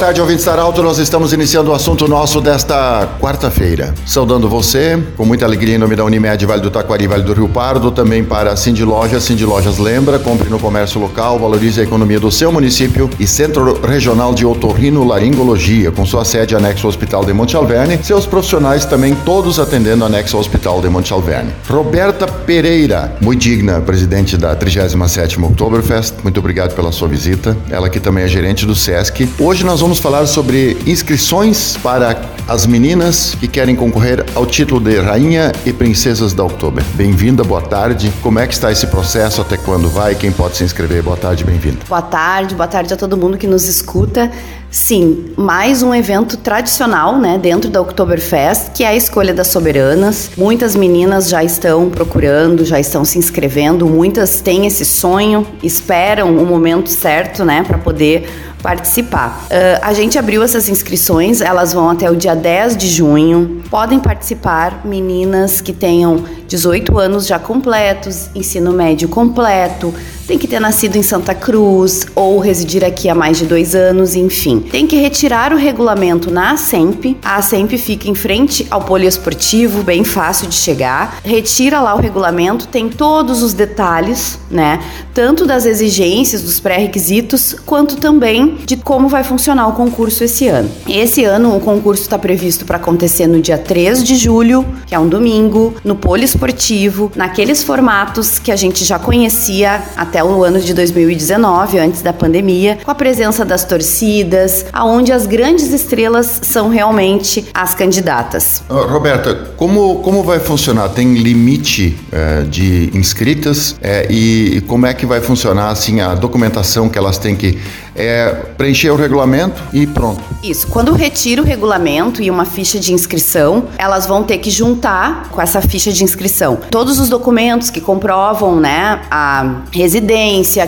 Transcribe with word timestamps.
Tarde, 0.00 0.18
ouvintes 0.18 0.46
da 0.46 0.52
Arauto. 0.52 0.82
Nós 0.82 0.96
estamos 0.96 1.34
iniciando 1.34 1.70
o 1.70 1.74
assunto 1.74 2.08
nosso 2.08 2.40
desta 2.40 3.06
quarta-feira. 3.20 3.92
Saudando 4.06 4.48
você, 4.48 4.98
com 5.14 5.26
muita 5.26 5.44
alegria 5.44 5.74
em 5.74 5.78
nome 5.78 5.94
da 5.94 6.02
Unimed 6.02 6.46
Vale 6.46 6.62
do 6.62 6.70
Taquari, 6.70 7.06
Vale 7.06 7.22
do 7.22 7.34
Rio 7.34 7.50
Pardo, 7.50 7.90
também 7.90 8.24
para 8.24 8.50
a 8.50 8.56
Cindy 8.56 8.82
Lojas. 8.82 9.24
Cindy 9.24 9.44
Lojas 9.44 9.76
lembra, 9.76 10.18
compre 10.18 10.48
no 10.48 10.58
comércio 10.58 10.98
local, 10.98 11.38
valorize 11.38 11.82
a 11.82 11.84
economia 11.84 12.18
do 12.18 12.30
seu 12.30 12.50
município 12.50 13.10
e 13.20 13.26
Centro 13.26 13.78
Regional 13.86 14.32
de 14.32 14.46
Otorrino 14.46 15.04
Laringologia, 15.04 15.90
com 15.90 16.06
sua 16.06 16.24
sede 16.24 16.56
anexo 16.56 16.86
ao 16.86 16.88
Hospital 16.88 17.22
de 17.22 17.34
Monte 17.34 17.54
Alverne. 17.54 18.00
Seus 18.02 18.24
profissionais 18.24 18.86
também 18.86 19.14
todos 19.14 19.60
atendendo 19.60 20.02
anexo 20.06 20.34
ao 20.34 20.40
Hospital 20.40 20.80
de 20.80 20.88
Monte 20.88 21.12
Alverne. 21.12 21.52
Roberta 21.68 22.26
Pereira, 22.26 23.14
muito 23.20 23.42
digna, 23.42 23.82
presidente 23.82 24.38
da 24.38 24.56
37ª 24.56 25.44
Oktoberfest. 25.44 26.14
Muito 26.22 26.40
obrigado 26.40 26.74
pela 26.74 26.90
sua 26.90 27.06
visita. 27.06 27.54
Ela 27.68 27.90
que 27.90 28.00
também 28.00 28.24
é 28.24 28.28
gerente 28.28 28.64
do 28.64 28.74
SESC. 28.74 29.28
Hoje 29.38 29.62
nós 29.62 29.80
vamos 29.80 29.89
falar 29.98 30.26
sobre 30.26 30.76
inscrições 30.86 31.76
para 31.82 32.20
as 32.46 32.66
meninas 32.66 33.34
que 33.38 33.48
querem 33.48 33.74
concorrer 33.74 34.24
ao 34.34 34.44
título 34.44 34.80
de 34.80 34.98
Rainha 34.98 35.52
e 35.64 35.72
Princesas 35.72 36.32
da 36.32 36.44
Oktober. 36.44 36.84
Bem-vinda, 36.94 37.42
boa 37.42 37.62
tarde. 37.62 38.12
Como 38.22 38.38
é 38.38 38.46
que 38.46 38.52
está 38.52 38.70
esse 38.70 38.86
processo? 38.88 39.40
Até 39.40 39.56
quando 39.56 39.88
vai? 39.88 40.14
Quem 40.14 40.30
pode 40.32 40.56
se 40.56 40.64
inscrever? 40.64 41.02
Boa 41.02 41.16
tarde, 41.16 41.44
bem-vinda. 41.44 41.78
Boa 41.88 42.02
tarde, 42.02 42.54
boa 42.54 42.66
tarde 42.66 42.92
a 42.92 42.96
todo 42.96 43.16
mundo 43.16 43.38
que 43.38 43.46
nos 43.46 43.64
escuta. 43.68 44.30
Sim, 44.70 45.32
mais 45.36 45.82
um 45.82 45.92
evento 45.92 46.36
tradicional, 46.36 47.18
né, 47.18 47.36
dentro 47.36 47.68
da 47.68 47.80
Oktoberfest, 47.80 48.70
que 48.72 48.84
é 48.84 48.88
a 48.88 48.94
escolha 48.94 49.34
das 49.34 49.48
soberanas. 49.48 50.30
Muitas 50.36 50.76
meninas 50.76 51.28
já 51.28 51.42
estão 51.42 51.90
procurando, 51.90 52.64
já 52.64 52.78
estão 52.78 53.04
se 53.04 53.18
inscrevendo, 53.18 53.86
muitas 53.86 54.40
têm 54.40 54.66
esse 54.66 54.84
sonho, 54.84 55.44
esperam 55.60 56.36
o 56.36 56.46
momento 56.46 56.88
certo, 56.88 57.44
né, 57.44 57.64
para 57.66 57.78
poder 57.78 58.28
participar. 58.62 59.46
Uh, 59.46 59.80
a 59.82 59.92
gente 59.92 60.18
abriu 60.18 60.42
essas 60.42 60.68
inscrições, 60.68 61.40
elas 61.40 61.72
vão 61.72 61.90
até 61.90 62.10
o 62.10 62.16
dia 62.16 62.34
10 62.34 62.76
de 62.76 62.88
junho. 62.88 63.62
Podem 63.70 63.98
participar 63.98 64.84
meninas 64.84 65.60
que 65.60 65.72
tenham 65.72 66.24
18 66.46 66.98
anos 66.98 67.26
já 67.26 67.38
completos, 67.38 68.28
ensino 68.34 68.72
médio 68.72 69.08
completo, 69.08 69.94
tem 70.30 70.38
que 70.38 70.46
ter 70.46 70.60
nascido 70.60 70.94
em 70.94 71.02
Santa 71.02 71.34
Cruz 71.34 72.06
ou 72.14 72.38
residir 72.38 72.84
aqui 72.84 73.08
há 73.08 73.16
mais 73.16 73.36
de 73.36 73.46
dois 73.46 73.74
anos, 73.74 74.14
enfim. 74.14 74.60
Tem 74.60 74.86
que 74.86 74.94
retirar 74.94 75.52
o 75.52 75.56
regulamento 75.56 76.30
na 76.30 76.52
ASEMP. 76.52 77.16
A 77.20 77.34
ASEMP 77.34 77.76
fica 77.76 78.08
em 78.08 78.14
frente 78.14 78.64
ao 78.70 78.80
poliesportivo, 78.80 79.82
bem 79.82 80.04
fácil 80.04 80.46
de 80.46 80.54
chegar. 80.54 81.18
Retira 81.24 81.80
lá 81.80 81.96
o 81.96 81.98
regulamento, 81.98 82.68
tem 82.68 82.88
todos 82.88 83.42
os 83.42 83.52
detalhes, 83.52 84.38
né? 84.48 84.78
Tanto 85.12 85.44
das 85.46 85.66
exigências, 85.66 86.42
dos 86.42 86.60
pré-requisitos, 86.60 87.56
quanto 87.66 87.96
também 87.96 88.56
de 88.64 88.76
como 88.76 89.08
vai 89.08 89.24
funcionar 89.24 89.66
o 89.66 89.72
concurso 89.72 90.22
esse 90.22 90.46
ano. 90.46 90.70
Esse 90.88 91.24
ano 91.24 91.56
o 91.56 91.58
concurso 91.58 92.02
está 92.02 92.16
previsto 92.16 92.64
para 92.64 92.76
acontecer 92.76 93.26
no 93.26 93.40
dia 93.40 93.58
3 93.58 94.04
de 94.04 94.14
julho, 94.14 94.64
que 94.86 94.94
é 94.94 94.98
um 94.98 95.08
domingo, 95.08 95.74
no 95.82 95.96
poliesportivo, 95.96 97.10
naqueles 97.16 97.64
formatos 97.64 98.38
que 98.38 98.52
a 98.52 98.56
gente 98.56 98.84
já 98.84 98.96
conhecia 98.96 99.82
até 99.96 100.19
até 100.20 100.24
o 100.24 100.44
ano 100.44 100.60
de 100.60 100.74
2019, 100.74 101.78
antes 101.78 102.02
da 102.02 102.12
pandemia, 102.12 102.78
com 102.84 102.90
a 102.90 102.94
presença 102.94 103.44
das 103.44 103.64
torcidas, 103.64 104.66
aonde 104.72 105.12
as 105.12 105.26
grandes 105.26 105.72
estrelas 105.72 106.40
são 106.42 106.68
realmente 106.68 107.46
as 107.54 107.74
candidatas. 107.74 108.62
Roberta, 108.68 109.34
como, 109.56 109.96
como 109.96 110.22
vai 110.22 110.38
funcionar? 110.38 110.90
Tem 110.90 111.14
limite 111.14 111.98
é, 112.12 112.42
de 112.42 112.90
inscritas 112.94 113.76
é, 113.80 114.06
e 114.10 114.62
como 114.66 114.86
é 114.86 114.92
que 114.92 115.06
vai 115.06 115.20
funcionar 115.20 115.70
assim 115.70 116.00
a 116.00 116.14
documentação 116.14 116.88
que 116.88 116.98
elas 116.98 117.16
têm 117.16 117.34
que 117.34 117.58
é, 117.94 118.30
preencher 118.56 118.90
o 118.90 118.96
regulamento 118.96 119.62
e 119.72 119.86
pronto. 119.86 120.22
Isso. 120.42 120.66
Quando 120.68 120.92
retira 120.92 121.42
o 121.42 121.44
regulamento 121.44 122.22
e 122.22 122.30
uma 122.30 122.44
ficha 122.44 122.78
de 122.78 122.92
inscrição, 122.92 123.64
elas 123.76 124.06
vão 124.06 124.22
ter 124.22 124.38
que 124.38 124.50
juntar 124.50 125.28
com 125.30 125.40
essa 125.40 125.60
ficha 125.60 125.92
de 125.92 126.04
inscrição 126.04 126.58
todos 126.70 126.98
os 126.98 127.08
documentos 127.08 127.70
que 127.70 127.80
comprovam, 127.80 128.56
né, 128.58 129.00
a 129.10 129.62
residência, 129.72 130.09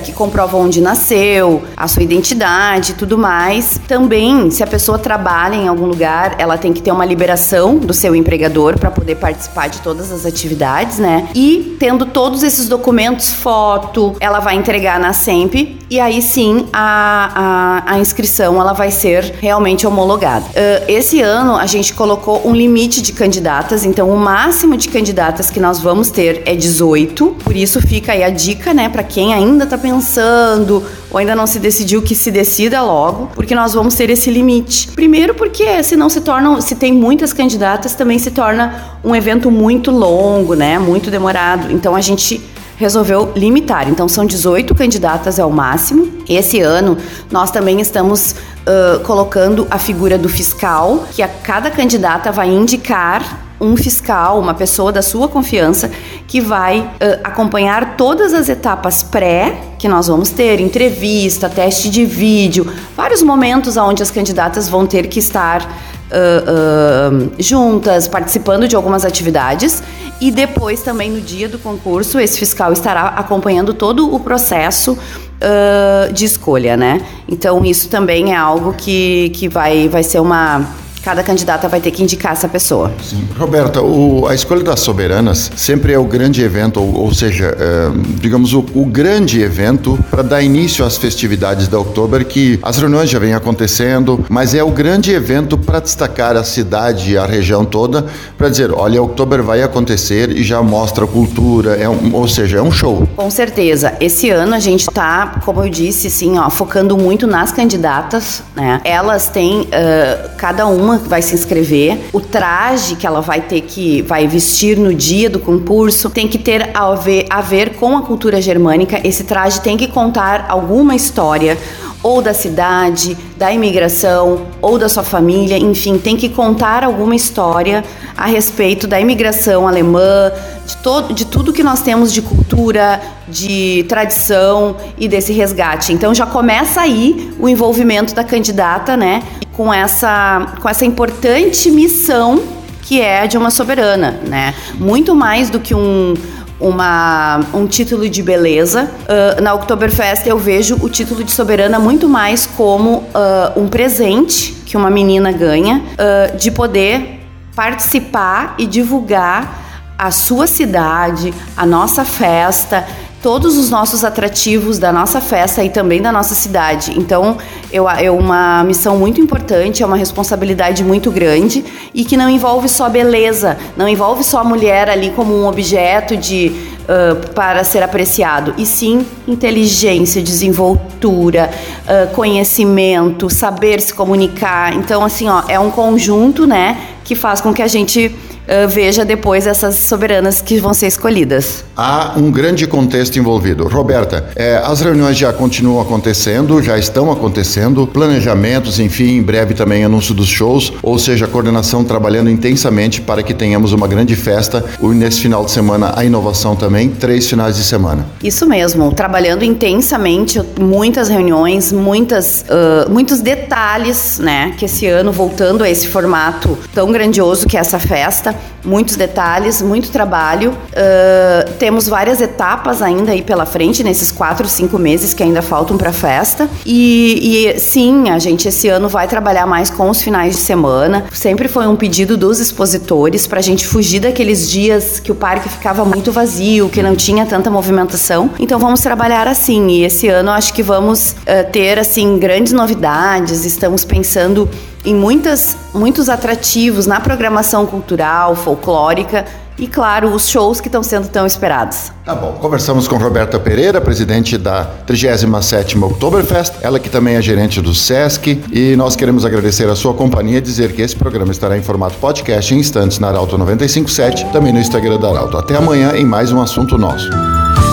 que 0.03 0.12
comprovam 0.12 0.62
onde 0.62 0.80
nasceu, 0.80 1.62
a 1.76 1.88
sua 1.88 2.03
identidade 2.03 2.92
e 2.92 2.94
tudo 2.94 3.19
mais. 3.19 3.80
Também, 3.88 4.50
se 4.50 4.62
a 4.62 4.66
pessoa 4.66 4.98
trabalha 4.98 5.56
em 5.56 5.69
algum 5.69 5.86
lugar, 5.86 6.36
ela 6.38 6.56
tem 6.56 6.72
que 6.72 6.80
ter 6.80 6.92
uma 6.92 7.04
liberação 7.04 7.76
do 7.76 7.92
seu 7.92 8.14
empregador 8.14 8.78
para 8.78 8.91
poder 8.91 9.16
participar 9.16 9.69
de 9.69 9.80
todas 9.80 10.12
as 10.12 10.25
atividades, 10.25 10.98
né? 10.98 11.28
E 11.34 11.76
tendo 11.78 12.06
todos 12.06 12.42
esses 12.42 12.69
documentos, 12.69 13.32
foto, 13.32 14.14
ela 14.20 14.41
vai 14.41 14.54
entregar 14.56 14.98
na 15.00 15.12
SEMP 15.12 15.80
e 15.91 16.00
aí 16.00 16.22
sim 16.22 16.66
a 16.72 17.12
a, 17.34 17.82
a, 17.94 17.98
inscrição 17.98 18.60
ela 18.60 18.72
vai 18.72 18.91
ser 18.91 19.34
realmente 19.41 19.86
homologada. 19.86 20.44
Uh, 20.47 20.84
esse 20.88 21.20
ano 21.20 21.56
a 21.56 21.66
gente 21.66 21.94
colocou 21.94 22.47
um 22.47 22.54
limite 22.54 23.00
de 23.03 23.12
candidatas, 23.12 23.84
então 23.84 24.10
o 24.10 24.16
máximo 24.16 24.76
de 24.76 24.88
candidatas 24.88 25.50
que 25.50 25.60
nós 25.60 25.78
vamos 25.78 26.10
ter 26.10 26.42
é 26.44 26.54
18. 26.54 27.36
Por 27.42 27.56
isso 27.56 27.80
fica 27.80 28.12
aí 28.12 28.22
a 28.22 28.30
dica, 28.30 28.74
né, 28.74 28.88
para 28.88 29.03
quem 29.03 29.22
ainda 29.31 29.65
está 29.65 29.77
pensando 29.77 30.83
ou 31.10 31.19
ainda 31.19 31.37
não 31.37 31.47
se 31.47 31.59
decidiu 31.59 32.00
que 32.00 32.15
se 32.15 32.31
decida 32.31 32.81
logo, 32.81 33.28
porque 33.34 33.55
nós 33.55 33.75
vamos 33.75 33.94
ter 33.94 34.09
esse 34.09 34.31
limite. 34.31 34.88
Primeiro 34.93 35.34
porque 35.34 35.83
se 35.83 35.97
não 35.97 36.09
se 36.09 36.22
tornam, 36.22 36.62
se 36.62 36.75
tem 36.75 36.94
muitas 36.94 37.34
candidatas, 37.34 37.94
também 37.94 38.19
se 38.19 38.31
torna 38.31 38.97
um 39.05 39.15
evento 39.15 39.50
muito 39.50 39.91
longo, 39.91 40.55
né, 40.55 40.78
muito 40.78 41.10
demorado. 41.10 41.71
Então 41.71 41.94
a 41.94 42.00
gente 42.00 42.41
resolveu 42.82 43.32
limitar. 43.37 43.88
Então, 43.88 44.09
são 44.09 44.26
18 44.26 44.75
candidatas 44.75 45.38
ao 45.38 45.50
máximo. 45.50 46.12
Esse 46.28 46.60
ano, 46.60 46.98
nós 47.31 47.50
também 47.50 47.81
estamos 47.81 48.32
uh, 48.32 49.00
colocando 49.04 49.66
a 49.70 49.78
figura 49.78 50.19
do 50.19 50.28
fiscal, 50.28 51.04
que 51.12 51.22
a 51.22 51.28
cada 51.28 51.71
candidata 51.71 52.32
vai 52.32 52.48
indicar 52.48 53.41
um 53.60 53.76
fiscal, 53.76 54.41
uma 54.41 54.53
pessoa 54.53 54.91
da 54.91 55.00
sua 55.00 55.28
confiança, 55.28 55.92
que 56.26 56.41
vai 56.41 56.81
uh, 56.81 57.21
acompanhar 57.22 57.97
todas 57.97 58.34
as 58.34 58.48
etapas 58.48 59.04
pré 59.04 59.56
que 59.78 59.87
nós 59.87 60.09
vamos 60.09 60.31
ter, 60.31 60.60
entrevista, 60.60 61.48
teste 61.48 61.88
de 61.88 62.04
vídeo, 62.04 62.66
vários 62.97 63.22
momentos 63.22 63.76
onde 63.76 64.03
as 64.03 64.10
candidatas 64.10 64.69
vão 64.69 64.87
ter 64.87 65.06
que 65.06 65.21
estar 65.21 65.69
uh, 66.12 67.32
juntas, 67.38 68.06
participando 68.06 68.68
de 68.68 68.76
algumas 68.76 69.04
atividades. 69.04 69.82
E 70.20 70.30
depois, 70.30 70.82
também 70.82 71.10
no 71.10 71.20
dia 71.20 71.48
do 71.48 71.58
concurso, 71.58 72.20
esse 72.20 72.38
fiscal 72.38 72.72
estará 72.72 73.08
acompanhando 73.08 73.74
todo 73.74 74.14
o 74.14 74.20
processo 74.20 74.92
uh, 74.92 76.12
de 76.12 76.24
escolha, 76.24 76.76
né? 76.76 77.00
Então, 77.28 77.64
isso 77.64 77.88
também 77.88 78.32
é 78.32 78.36
algo 78.36 78.72
que, 78.74 79.30
que 79.30 79.48
vai, 79.48 79.88
vai 79.88 80.02
ser 80.02 80.20
uma 80.20 80.64
Cada 81.02 81.22
candidata 81.22 81.68
vai 81.68 81.80
ter 81.80 81.90
que 81.90 82.02
indicar 82.02 82.32
essa 82.32 82.48
pessoa. 82.48 82.92
Sim. 83.02 83.26
Roberta, 83.36 83.82
o, 83.82 84.26
a 84.28 84.34
escolha 84.34 84.62
das 84.62 84.80
soberanas 84.80 85.50
sempre 85.56 85.92
é 85.92 85.98
o 85.98 86.04
grande 86.04 86.42
evento, 86.42 86.80
ou, 86.80 86.94
ou 86.94 87.14
seja, 87.14 87.56
é, 87.58 87.90
digamos, 88.20 88.52
o, 88.52 88.64
o, 88.74 88.84
grande 88.84 89.41
evento 89.41 89.98
para 90.10 90.22
dar 90.22 90.42
início 90.42 90.84
às 90.84 90.96
festividades 90.96 91.66
da 91.66 91.78
Oktober, 91.78 92.24
que 92.24 92.58
as 92.62 92.78
reuniões 92.78 93.10
já 93.10 93.18
vêm 93.18 93.34
acontecendo, 93.34 94.24
mas 94.28 94.54
é 94.54 94.62
o 94.62 94.70
grande 94.70 95.12
evento 95.12 95.58
para 95.58 95.80
destacar 95.80 96.36
a 96.36 96.44
cidade 96.44 97.12
e 97.12 97.18
a 97.18 97.26
região 97.26 97.64
toda, 97.64 98.06
para 98.38 98.48
dizer, 98.48 98.70
olha, 98.72 99.00
a 99.00 99.02
Oktober 99.02 99.42
vai 99.42 99.62
acontecer 99.62 100.30
e 100.30 100.42
já 100.44 100.62
mostra 100.62 101.06
cultura, 101.06 101.74
é 101.74 101.88
um, 101.88 102.14
ou 102.14 102.28
seja, 102.28 102.58
é 102.58 102.62
um 102.62 102.70
show. 102.70 103.08
Com 103.16 103.30
certeza. 103.30 103.94
Esse 104.00 104.30
ano 104.30 104.54
a 104.54 104.60
gente 104.60 104.88
está, 104.88 105.41
como 105.44 105.62
eu 105.62 105.68
disse, 105.68 106.06
assim, 106.06 106.38
ó, 106.38 106.48
focando 106.48 106.97
muito 106.97 107.27
nas 107.27 107.50
candidatas, 107.50 108.42
né? 108.54 108.80
Elas 108.84 109.28
têm, 109.28 109.62
uh, 109.62 110.30
cada 110.36 110.66
uma 110.66 110.91
que 110.98 111.09
vai 111.09 111.22
se 111.22 111.34
inscrever, 111.34 111.98
o 112.12 112.21
traje 112.21 112.97
que 112.97 113.06
ela 113.06 113.21
vai 113.21 113.41
ter 113.41 113.60
que 113.62 114.03
vai 114.03 114.27
vestir 114.27 114.77
no 114.77 114.94
dia 114.94 115.28
do 115.28 115.39
concurso 115.39 116.10
tem 116.10 116.28
que 116.28 116.39
ter 116.39 116.71
a 116.74 116.94
ver, 116.94 117.27
a 117.30 117.41
ver 117.41 117.74
com 117.77 117.97
a 117.97 118.03
cultura 118.03 118.41
germânica. 118.41 119.00
Esse 119.06 119.24
traje 119.24 119.60
tem 119.60 119.77
que 119.77 119.89
contar 119.89 120.47
alguma 120.48 120.94
história 120.94 121.56
ou 122.03 122.21
da 122.21 122.34
cidade, 122.34 123.16
da 123.37 123.53
imigração, 123.53 124.47
ou 124.60 124.78
da 124.78 124.89
sua 124.89 125.04
família, 125.04 125.57
enfim, 125.57 125.99
tem 125.99 126.16
que 126.16 126.28
contar 126.28 126.83
alguma 126.83 127.15
história 127.15 127.84
a 128.16 128.27
respeito 128.27 128.87
da 128.87 129.01
imigração 129.01 129.69
alemã, 129.69 130.33
de, 130.66 130.77
todo, 130.78 131.15
de 131.15 131.25
tudo 131.25 131.53
que 131.53 131.63
nós 131.63 131.81
temos 131.81 132.13
de 132.13 132.21
cultura, 132.21 133.01
de 133.28 133.84
tradição 133.89 134.77
e 134.99 135.07
desse 135.07 135.33
resgate. 135.33 135.93
Então 135.93 136.15
já 136.15 136.27
começa 136.27 136.81
aí 136.81 137.33
o 137.39 137.49
envolvimento 137.49 138.15
da 138.15 138.25
candidata, 138.25 138.97
né, 138.97 139.22
com 139.53 139.72
essa, 139.72 140.54
com 140.60 140.69
essa 140.69 140.84
importante 140.84 141.71
missão 141.71 142.43
que 142.83 143.01
é 143.01 143.28
de 143.28 143.39
uma 143.39 143.51
soberana, 143.51 144.19
né? 144.27 144.54
Muito 144.75 145.15
mais 145.15 145.49
do 145.49 145.60
que 145.60 145.72
um 145.72 146.15
uma, 146.62 147.41
um 147.53 147.66
título 147.66 148.09
de 148.09 148.22
beleza. 148.22 148.91
Uh, 149.03 149.42
na 149.42 149.53
Oktoberfest 149.54 150.26
eu 150.26 150.38
vejo 150.38 150.78
o 150.80 150.88
título 150.88 151.24
de 151.24 151.32
soberana 151.32 151.78
muito 151.78 152.09
mais 152.09 152.47
como 152.47 152.98
uh, 152.98 153.60
um 153.60 153.68
presente 153.68 154.53
que 154.64 154.76
uma 154.76 154.91
menina 154.91 155.32
ganha 155.32 155.82
uh, 155.82 156.36
de 156.36 156.50
poder 156.50 157.20
participar 157.54 158.54
e 158.56 158.66
divulgar 158.66 159.60
a 159.98 160.10
sua 160.10 160.47
cidade, 160.47 161.32
a 161.56 161.66
nossa 161.66 162.04
festa, 162.04 162.84
todos 163.22 163.57
os 163.57 163.71
nossos 163.71 164.04
atrativos 164.04 164.78
da 164.78 164.92
nossa 164.92 165.21
festa 165.21 165.63
e 165.63 165.71
também 165.71 166.03
da 166.03 166.10
nossa 166.10 166.34
cidade. 166.34 166.92
Então, 166.98 167.39
eu, 167.72 167.89
é 167.89 168.10
uma 168.10 168.65
missão 168.65 168.98
muito 168.98 169.21
importante, 169.21 169.83
é 169.83 169.86
uma 169.86 169.97
responsabilidade 169.97 170.83
muito 170.83 171.10
grande 171.10 171.65
e 171.95 172.04
que 172.04 172.16
não 172.16 172.28
envolve 172.28 172.69
só 172.69 172.89
beleza, 172.89 173.57
não 173.77 173.89
envolve 173.89 174.24
só 174.24 174.41
a 174.41 174.45
mulher 174.45 174.91
ali 174.91 175.10
como 175.10 175.33
um 175.33 175.47
objeto 175.47 176.16
de 176.16 176.53
uh, 176.83 177.30
para 177.33 177.63
ser 177.63 177.83
apreciado, 177.83 178.54
e 178.59 178.66
sim 178.66 179.07
inteligência, 179.28 180.21
desenvoltura, 180.21 181.48
uh, 181.84 182.13
conhecimento, 182.15 183.30
saber 183.30 183.80
se 183.80 183.95
comunicar. 183.95 184.75
Então, 184.75 185.04
assim, 185.04 185.28
ó, 185.28 185.45
é 185.48 185.60
um 185.60 185.71
conjunto, 185.71 186.45
né, 186.45 186.77
que 187.04 187.15
faz 187.15 187.41
com 187.41 187.54
que 187.54 187.63
a 187.63 187.68
gente 187.68 188.15
uh, 188.42 188.68
veja 188.68 189.04
depois 189.04 189.47
essas 189.47 189.77
soberanas 189.77 190.41
que 190.41 190.59
vão 190.59 190.74
ser 190.74 190.86
escolhidas. 190.86 191.65
Há 191.77 192.15
um 192.16 192.30
grande 192.30 192.66
contexto 192.66 193.18
envolvido. 193.18 193.66
Roberta, 193.68 194.27
é, 194.36 194.56
as 194.65 194.80
reuniões 194.80 195.16
já 195.16 195.33
continuam 195.33 195.80
acontecendo, 195.80 196.62
já 196.62 196.78
estão 196.78 197.10
acontecendo, 197.10 197.86
planejamentos, 197.86 198.78
enfim, 198.78 199.16
em 199.16 199.22
breve 199.22 199.54
também 199.54 199.84
anúncio 199.84 200.15
dos 200.15 200.28
shows, 200.28 200.72
ou 200.83 200.98
seja, 200.98 201.24
a 201.24 201.28
coordenação 201.28 201.84
trabalhando 201.84 202.30
intensamente 202.30 203.00
para 203.00 203.22
que 203.22 203.34
tenhamos 203.34 203.72
uma 203.72 203.86
grande 203.89 204.15
festa 204.16 204.65
e 204.80 204.86
nesse 204.86 205.21
final 205.21 205.44
de 205.44 205.50
semana 205.50 205.92
a 205.97 206.04
inovação 206.04 206.54
também, 206.54 206.89
três 206.89 207.28
finais 207.28 207.56
de 207.56 207.65
semana. 207.65 208.06
Isso 208.22 208.47
mesmo, 208.47 208.92
trabalhando 208.92 209.44
intensamente, 209.44 210.41
muitas 210.59 211.09
reuniões, 211.09 211.72
muitas, 211.72 212.44
uh, 212.48 212.91
muitos 212.91 213.21
detalhes, 213.21 214.18
né, 214.18 214.54
que 214.56 214.65
esse 214.65 214.86
ano 214.86 215.12
voltando 215.12 215.65
a 215.65 215.71
esse 215.71 215.89
formato 215.89 216.59
tão 216.74 216.92
grandioso 216.92 217.47
que 217.47 217.56
é 217.56 217.60
essa 217.60 217.78
festa, 217.78 218.31
muitos 218.64 218.96
detalhes, 218.96 219.60
muito 219.60 219.90
trabalho. 219.90 220.50
Uh, 220.50 221.52
temos 221.58 221.88
várias 221.88 222.20
etapas 222.20 222.80
ainda 222.80 223.12
aí 223.12 223.22
pela 223.22 223.44
frente, 223.44 223.82
nesses 223.82 224.10
quatro, 224.10 224.48
cinco 224.48 224.78
meses 224.78 225.14
que 225.14 225.22
ainda 225.22 225.42
faltam 225.42 225.76
para 225.76 225.90
a 225.90 225.92
festa. 225.92 226.48
E, 226.64 227.54
e 227.54 227.58
sim, 227.58 228.10
a 228.10 228.18
gente 228.18 228.48
esse 228.48 228.68
ano 228.68 228.88
vai 228.88 229.06
trabalhar 229.08 229.46
mais 229.46 229.70
com 229.70 229.88
os 229.90 230.00
finais 230.02 230.36
de 230.36 230.40
semana. 230.40 231.04
Sempre 231.12 231.48
foi 231.48 231.66
um 231.66 231.76
pedido 231.76 232.16
dos 232.16 232.38
expositores 232.40 233.26
para 233.26 233.38
a 233.38 233.42
gente 233.42 233.66
fugir 233.66 234.00
daqueles 234.00 234.50
dias 234.50 235.00
que 235.00 235.10
o 235.10 235.14
parque 235.14 235.48
ficava 235.48 235.84
muito 235.84 236.12
vazio, 236.12 236.68
que 236.68 236.82
não 236.82 236.94
tinha 236.94 237.26
tanta 237.26 237.50
movimentação. 237.50 238.30
Então 238.38 238.58
vamos 238.58 238.80
trabalhar 238.80 239.26
assim. 239.26 239.68
E 239.68 239.84
esse 239.84 240.08
ano 240.08 240.30
acho 240.30 240.52
que 240.52 240.62
vamos 240.62 241.12
uh, 241.12 241.50
ter 241.50 241.78
assim 241.78 242.18
grandes 242.18 242.52
novidades. 242.52 243.44
Estamos 243.44 243.84
pensando 243.84 244.48
em 244.84 244.94
muitas, 244.94 245.56
muitos 245.74 246.08
atrativos 246.08 246.86
na 246.86 247.00
programação 247.00 247.66
cultural, 247.66 248.34
folclórica 248.34 249.24
e, 249.58 249.66
claro, 249.66 250.12
os 250.12 250.28
shows 250.28 250.60
que 250.60 250.68
estão 250.68 250.82
sendo 250.82 251.08
tão 251.08 251.26
esperados. 251.26 251.92
Tá 252.04 252.14
bom. 252.14 252.32
Conversamos 252.40 252.88
com 252.88 252.96
Roberta 252.96 253.38
Pereira, 253.38 253.80
presidente 253.80 254.36
da 254.36 254.68
37ª 254.86 255.84
Oktoberfest, 255.84 256.54
ela 256.62 256.80
que 256.80 256.88
também 256.88 257.14
é 257.14 257.23
gerente 257.23 257.61
do 257.61 257.75
SESC, 257.75 258.42
e 258.50 258.75
nós 258.76 258.96
queremos 258.96 259.25
agradecer 259.25 259.68
a 259.68 259.76
sua 259.76 259.94
companhia 259.94 260.38
e 260.38 260.40
dizer 260.40 260.73
que 260.73 260.82
esse 260.82 260.96
programa 260.96 261.30
estará 261.30 261.56
em 261.56 261.62
formato 261.62 261.96
podcast 261.99 262.54
em 262.54 262.58
instantes 262.58 262.99
na 262.99 263.08
Arauto 263.08 263.38
957, 263.38 264.26
também 264.32 264.52
no 264.52 264.58
Instagram 264.58 264.99
da 264.99 265.08
Arauto. 265.11 265.37
Até 265.37 265.56
amanhã 265.56 265.92
em 265.94 266.04
mais 266.04 266.32
um 266.32 266.40
assunto 266.40 266.76
nosso. 266.76 267.08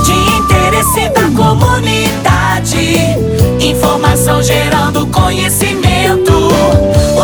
De 0.06 0.14
interesse 0.38 1.10
da 1.10 1.24
comunidade, 1.36 2.96
informação 3.60 4.44
gerando 4.44 5.08
conhecimento. 5.08 5.79